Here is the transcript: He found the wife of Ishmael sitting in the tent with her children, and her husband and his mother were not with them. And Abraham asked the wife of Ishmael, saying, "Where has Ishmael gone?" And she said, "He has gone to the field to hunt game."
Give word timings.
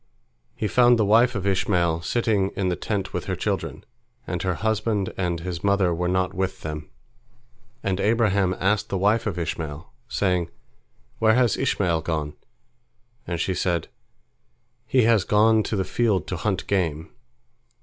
He 0.55 0.67
found 0.67 0.97
the 0.97 1.05
wife 1.05 1.35
of 1.35 1.45
Ishmael 1.45 2.01
sitting 2.01 2.49
in 2.55 2.69
the 2.69 2.75
tent 2.75 3.13
with 3.13 3.25
her 3.25 3.35
children, 3.35 3.83
and 4.25 4.41
her 4.41 4.55
husband 4.55 5.13
and 5.15 5.39
his 5.41 5.63
mother 5.63 5.93
were 5.93 6.07
not 6.07 6.33
with 6.33 6.61
them. 6.61 6.89
And 7.83 7.99
Abraham 7.99 8.55
asked 8.59 8.89
the 8.89 8.97
wife 8.97 9.27
of 9.27 9.37
Ishmael, 9.37 9.93
saying, 10.07 10.49
"Where 11.19 11.35
has 11.35 11.55
Ishmael 11.55 12.01
gone?" 12.01 12.33
And 13.27 13.39
she 13.39 13.53
said, 13.53 13.89
"He 14.87 15.03
has 15.03 15.23
gone 15.23 15.61
to 15.61 15.75
the 15.75 15.85
field 15.85 16.25
to 16.29 16.37
hunt 16.37 16.65
game." 16.65 17.11